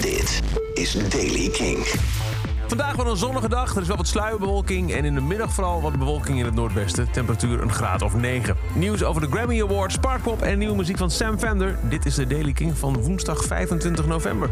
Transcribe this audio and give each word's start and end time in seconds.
Dit 0.00 0.42
is 0.74 0.92
Daily 1.08 1.48
King. 1.48 1.78
Vandaag 2.66 2.96
wel 2.96 3.06
een 3.06 3.16
zonnige 3.16 3.48
dag. 3.48 3.74
Er 3.74 3.80
is 3.80 3.86
wel 3.86 3.96
wat 3.96 4.06
sluierbewolking. 4.06 4.92
En 4.92 5.04
in 5.04 5.14
de 5.14 5.20
middag 5.20 5.52
vooral 5.52 5.80
wat 5.80 5.98
bewolking 5.98 6.38
in 6.38 6.44
het 6.44 6.54
noordwesten. 6.54 7.10
Temperatuur 7.10 7.62
een 7.62 7.72
graad 7.72 8.02
of 8.02 8.14
9. 8.14 8.56
Nieuws 8.74 9.04
over 9.04 9.20
de 9.20 9.28
Grammy 9.30 9.62
Awards, 9.62 9.94
Sparkpop 9.94 10.42
en 10.42 10.58
nieuwe 10.58 10.76
muziek 10.76 10.96
van 10.96 11.10
Sam 11.10 11.38
Fender. 11.38 11.78
Dit 11.88 12.06
is 12.06 12.14
de 12.14 12.26
Daily 12.26 12.52
King 12.52 12.78
van 12.78 13.02
woensdag 13.02 13.44
25 13.44 14.06
november. 14.06 14.50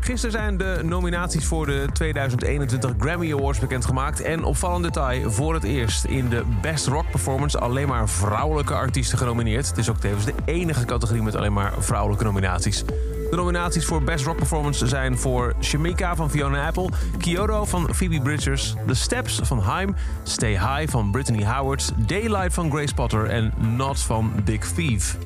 Gisteren 0.00 0.32
zijn 0.32 0.56
de 0.56 0.80
nominaties 0.82 1.44
voor 1.44 1.66
de 1.66 1.86
2021 1.92 2.90
Grammy 2.98 3.32
Awards 3.32 3.58
bekendgemaakt. 3.58 4.20
En 4.20 4.44
opvallend 4.44 4.84
detail, 4.84 5.30
voor 5.30 5.54
het 5.54 5.64
eerst 5.64 6.04
in 6.04 6.28
de 6.28 6.42
Best 6.60 6.86
Rock 6.86 7.10
Performance 7.10 7.58
alleen 7.58 7.88
maar 7.88 8.08
vrouwelijke 8.08 8.74
artiesten 8.74 9.18
genomineerd. 9.18 9.68
Het 9.68 9.78
is 9.78 9.90
ook 9.90 10.00
tevens 10.00 10.24
de 10.24 10.34
enige 10.44 10.84
categorie 10.84 11.22
met 11.22 11.36
alleen 11.36 11.52
maar 11.52 11.72
vrouwelijke 11.78 12.24
nominaties. 12.24 12.84
De 13.32 13.38
nominaties 13.38 13.84
voor 13.84 14.02
Best 14.02 14.24
Rock 14.24 14.36
Performance 14.36 14.86
zijn 14.86 15.18
voor 15.18 15.54
Shamika 15.60 16.16
van 16.16 16.30
Fiona 16.30 16.66
Apple, 16.66 16.88
Kyoto 17.18 17.64
van 17.64 17.94
Phoebe 17.94 18.20
Bridgers, 18.20 18.74
The 18.86 18.94
Steps 18.94 19.40
van 19.42 19.58
Haim, 19.58 19.94
Stay 20.22 20.50
High 20.50 20.90
van 20.90 21.10
Brittany 21.10 21.44
Howard, 21.44 21.92
Daylight 21.96 22.54
van 22.54 22.70
Grace 22.70 22.94
Potter 22.94 23.26
en 23.26 23.52
Not 23.76 24.00
van 24.00 24.32
Big 24.44 24.72
Thief. 24.72 25.18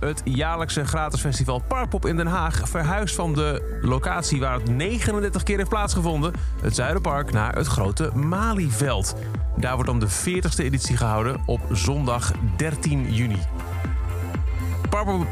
Het 0.00 0.20
jaarlijkse 0.24 0.84
gratis 0.84 1.20
festival 1.20 1.62
Parkpop 1.68 2.06
in 2.06 2.16
Den 2.16 2.26
Haag 2.26 2.68
verhuist 2.68 3.14
van 3.14 3.32
de 3.32 3.78
locatie 3.82 4.40
waar 4.40 4.54
het 4.54 4.68
39 4.68 5.42
keer 5.42 5.56
heeft 5.56 5.68
plaatsgevonden, 5.68 6.32
het 6.62 6.74
Zuiderpark, 6.74 7.32
naar 7.32 7.54
het 7.54 7.66
grote 7.66 8.10
Malieveld. 8.14 9.14
Daar 9.56 9.74
wordt 9.74 9.90
dan 9.90 10.00
de 10.00 10.08
40ste 10.08 10.64
editie 10.64 10.96
gehouden 10.96 11.40
op 11.46 11.60
zondag 11.72 12.32
13 12.56 13.12
juni. 13.12 13.40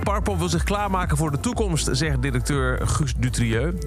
Parpop 0.03 0.39
wil 0.39 0.49
zich 0.49 0.65
klaarmaken 0.65 1.17
voor 1.17 1.31
de 1.31 1.41
toekomst, 1.41 1.89
zegt 1.93 2.23
directeur 2.23 2.87
Guus 2.87 3.15
Dutrieu. 3.15 3.79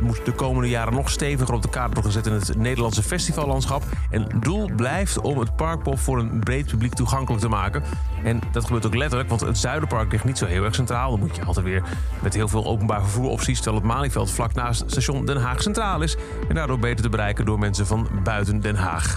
Moet 0.00 0.24
de 0.24 0.32
komende 0.32 0.68
jaren 0.68 0.94
nog 0.94 1.10
steviger 1.10 1.54
op 1.54 1.62
de 1.62 1.68
kaart 1.68 1.94
worden 1.94 2.12
gezet 2.12 2.26
in 2.26 2.32
het 2.32 2.56
Nederlandse 2.56 3.02
festivallandschap. 3.02 3.82
En 4.10 4.22
het 4.22 4.42
doel 4.42 4.70
blijft 4.76 5.20
om 5.20 5.38
het 5.38 5.56
Parkpop 5.56 5.98
voor 5.98 6.18
een 6.18 6.40
breed 6.40 6.66
publiek 6.66 6.94
toegankelijk 6.94 7.42
te 7.42 7.48
maken. 7.48 7.82
En 8.24 8.40
dat 8.52 8.64
gebeurt 8.64 8.86
ook 8.86 8.94
letterlijk, 8.94 9.28
want 9.28 9.40
het 9.40 9.58
Zuiderpark 9.58 10.12
ligt 10.12 10.24
niet 10.24 10.38
zo 10.38 10.46
heel 10.46 10.64
erg 10.64 10.74
centraal. 10.74 11.10
Dan 11.10 11.20
moet 11.20 11.36
je 11.36 11.44
altijd 11.44 11.66
weer 11.66 11.82
met 12.22 12.34
heel 12.34 12.48
veel 12.48 12.64
openbaar 12.64 13.00
vervoeropties... 13.00 13.60
terwijl 13.60 13.82
het 13.82 13.92
Malieveld 13.92 14.30
vlak 14.30 14.54
naast 14.54 14.84
station 14.86 15.26
Den 15.26 15.40
Haag 15.40 15.62
centraal 15.62 16.02
is... 16.02 16.16
en 16.48 16.54
daardoor 16.54 16.78
beter 16.78 17.02
te 17.02 17.08
bereiken 17.08 17.44
door 17.44 17.58
mensen 17.58 17.86
van 17.86 18.08
buiten 18.24 18.60
Den 18.60 18.76
Haag. 18.76 19.14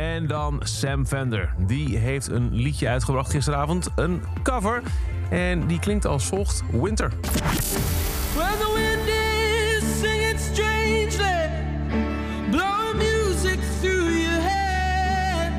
En 0.00 0.26
dan 0.26 0.60
Sam 0.64 1.06
Fender. 1.06 1.54
Die 1.58 1.96
heeft 1.96 2.28
een 2.28 2.54
liedje 2.54 2.88
uitgebracht 2.88 3.30
gisteravond, 3.30 3.88
een 3.96 4.22
cover. 4.42 4.82
En 5.30 5.66
die 5.66 5.78
klinkt 5.78 6.06
als 6.06 6.26
volgt: 6.26 6.62
Winter. 6.70 7.08
When 8.34 8.58
the 8.58 8.72
wind 8.74 9.08
is 9.08 10.00
singing 10.00 10.38
strangely, 10.38 11.48
music 12.94 13.58
through 13.80 14.20
your 14.20 14.40
head, 14.40 15.52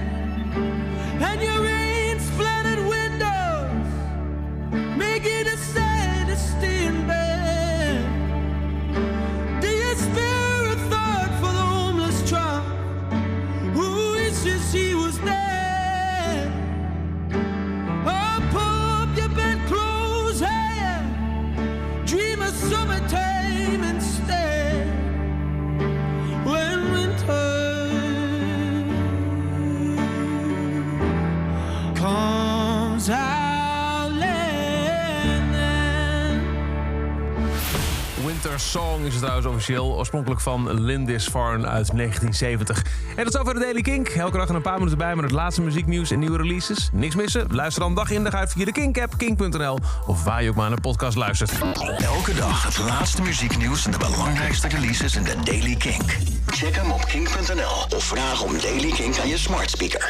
Winter 38.52 38.70
Song 38.70 39.06
is 39.06 39.14
het 39.14 39.22
trouwens 39.22 39.48
officieel. 39.48 39.96
Oorspronkelijk 39.96 40.42
van 40.42 40.82
Lindisfarne 40.82 41.68
uit 41.68 41.96
1970. 41.96 42.84
En 43.16 43.24
dat 43.24 43.34
is 43.34 43.40
over 43.40 43.54
de 43.54 43.60
Daily 43.60 43.82
Kink. 43.82 44.08
Elke 44.08 44.38
dag 44.38 44.50
een 44.50 44.62
paar 44.62 44.78
minuten 44.78 44.98
bij 44.98 45.16
met 45.16 45.24
het 45.24 45.34
laatste 45.34 45.62
muzieknieuws 45.62 46.12
en 46.12 46.20
nieuwe 46.20 46.38
releases. 46.38 46.90
Niks 46.94 47.16
missen? 47.16 47.48
Luister 47.50 47.82
dan 47.82 47.96
dag 47.96 48.10
in 48.10 48.24
dag 48.24 48.34
uit 48.34 48.52
via 48.52 48.66
de 48.66 48.72
Kink-app, 48.72 49.18
kink.nl... 49.18 49.80
of 50.06 50.24
waar 50.24 50.44
je 50.44 50.50
ook 50.50 50.56
maar 50.56 50.68
naar 50.68 50.78
een 50.78 50.82
podcast 50.82 51.18
luistert. 51.18 51.52
Elke 51.98 52.34
dag 52.34 52.64
het 52.64 52.78
laatste 52.78 53.22
muzieknieuws 53.22 53.86
en 53.86 53.92
de 53.92 53.98
belangrijkste 53.98 54.68
releases 54.68 55.16
in 55.16 55.24
de 55.24 55.36
Daily 55.44 55.76
King. 55.76 56.04
Check 56.48 56.76
hem 56.76 56.92
op 56.92 57.06
kink.nl 57.06 57.98
of 57.98 58.04
vraag 58.04 58.44
om 58.44 58.60
Daily 58.62 58.92
King 58.92 59.20
aan 59.20 59.28
je 59.28 59.38
smart 59.38 59.70
speaker. 59.70 60.10